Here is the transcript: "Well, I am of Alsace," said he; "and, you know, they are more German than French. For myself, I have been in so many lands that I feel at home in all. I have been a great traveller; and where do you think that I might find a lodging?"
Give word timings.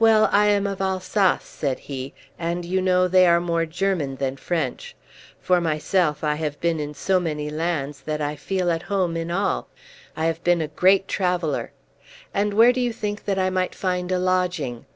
"Well, 0.00 0.28
I 0.32 0.46
am 0.46 0.66
of 0.66 0.80
Alsace," 0.80 1.44
said 1.44 1.78
he; 1.78 2.12
"and, 2.40 2.64
you 2.64 2.82
know, 2.82 3.06
they 3.06 3.24
are 3.28 3.38
more 3.40 3.64
German 3.66 4.16
than 4.16 4.36
French. 4.36 4.96
For 5.40 5.60
myself, 5.60 6.24
I 6.24 6.34
have 6.34 6.60
been 6.60 6.80
in 6.80 6.92
so 6.92 7.20
many 7.20 7.50
lands 7.50 8.00
that 8.00 8.20
I 8.20 8.34
feel 8.34 8.68
at 8.72 8.82
home 8.90 9.16
in 9.16 9.30
all. 9.30 9.68
I 10.16 10.24
have 10.26 10.42
been 10.42 10.60
a 10.60 10.66
great 10.66 11.06
traveller; 11.06 11.70
and 12.34 12.52
where 12.52 12.72
do 12.72 12.80
you 12.80 12.92
think 12.92 13.26
that 13.26 13.38
I 13.38 13.48
might 13.48 13.76
find 13.76 14.10
a 14.10 14.18
lodging?" 14.18 14.86